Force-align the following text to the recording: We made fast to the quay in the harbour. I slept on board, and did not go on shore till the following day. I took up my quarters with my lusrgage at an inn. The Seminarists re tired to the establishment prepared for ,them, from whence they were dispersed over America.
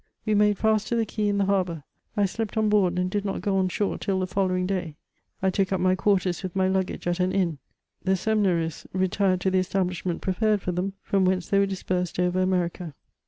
We 0.25 0.33
made 0.33 0.57
fast 0.57 0.87
to 0.87 0.95
the 0.95 1.05
quay 1.05 1.27
in 1.27 1.37
the 1.37 1.45
harbour. 1.45 1.83
I 2.17 2.25
slept 2.25 2.57
on 2.57 2.69
board, 2.69 2.97
and 2.97 3.07
did 3.07 3.23
not 3.23 3.41
go 3.41 3.57
on 3.57 3.69
shore 3.69 3.99
till 3.99 4.19
the 4.19 4.25
following 4.25 4.65
day. 4.65 4.95
I 5.43 5.51
took 5.51 5.71
up 5.71 5.79
my 5.79 5.93
quarters 5.93 6.41
with 6.41 6.55
my 6.55 6.67
lusrgage 6.67 7.05
at 7.05 7.19
an 7.19 7.31
inn. 7.31 7.59
The 8.03 8.15
Seminarists 8.17 8.87
re 8.93 9.07
tired 9.07 9.41
to 9.41 9.51
the 9.51 9.59
establishment 9.59 10.21
prepared 10.21 10.63
for 10.63 10.71
,them, 10.71 10.93
from 11.03 11.23
whence 11.23 11.47
they 11.49 11.59
were 11.59 11.67
dispersed 11.67 12.17
over 12.19 12.41
America. 12.41 12.95